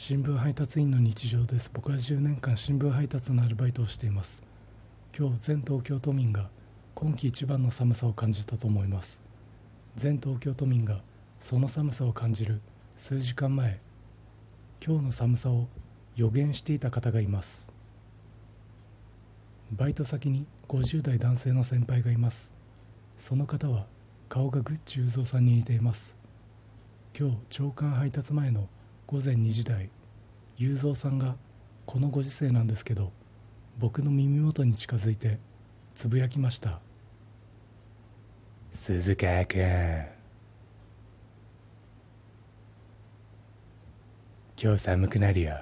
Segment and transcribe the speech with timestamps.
[0.00, 1.72] 新聞配達員の日常です。
[1.74, 4.44] 僕は10年間新聞配達のアルバイトをしています。
[5.12, 6.50] 今日全東京都民が
[6.94, 9.18] 今季一番の寒さを感じたと思います。
[9.96, 11.00] 全東京都民が
[11.40, 12.60] その寒さを感じる
[12.94, 13.80] 数時間前
[14.80, 15.66] 今日の寒さを
[16.14, 17.66] 予言していた方がいます。
[19.72, 22.52] バイト先に50代男性の先輩がいます。
[23.16, 23.86] その方は
[24.28, 26.14] 顔がグッチ雄三さんに似ています。
[27.18, 28.68] 今日朝刊配達前の
[29.10, 29.88] 午前2時台
[30.58, 31.36] 雄三さんが
[31.86, 33.10] このご時世なんですけど
[33.78, 35.38] 僕の耳元に近づいて
[35.94, 36.80] つぶやきました。
[38.70, 39.64] 鈴川君。
[44.62, 45.56] 今日寒くなるよ。